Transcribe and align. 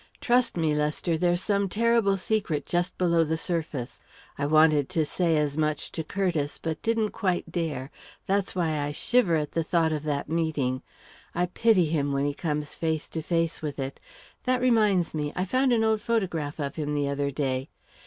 Trust 0.19 0.57
me, 0.57 0.73
Lester, 0.73 1.15
there's 1.15 1.43
some 1.43 1.69
terrible 1.69 2.17
secret 2.17 2.65
just 2.65 2.97
below 2.97 3.23
the 3.23 3.37
surface. 3.37 4.01
I 4.35 4.47
wanted 4.47 4.89
to 4.89 5.05
say 5.05 5.37
as 5.37 5.59
much 5.59 5.91
to 5.91 6.03
Curtiss, 6.03 6.57
but 6.57 6.81
didn't 6.81 7.11
quite 7.11 7.51
dare. 7.51 7.91
That's 8.25 8.55
why 8.55 8.79
I 8.79 8.93
shiver 8.93 9.35
at 9.35 9.51
the 9.51 9.63
thought 9.63 9.91
of 9.91 10.01
that 10.05 10.27
meeting. 10.27 10.81
I 11.35 11.45
pity 11.45 11.85
him 11.85 12.11
when 12.13 12.25
he 12.25 12.33
comes 12.33 12.73
face 12.73 13.07
to 13.09 13.21
face 13.21 13.61
with 13.61 13.77
it. 13.77 13.99
That 14.45 14.59
reminds 14.59 15.13
me 15.13 15.33
I 15.35 15.45
found 15.45 15.71
an 15.71 15.83
old 15.83 16.01
photograph 16.01 16.57
of 16.57 16.77
him 16.77 16.95
the 16.95 17.07
other 17.07 17.29
day." 17.29 17.69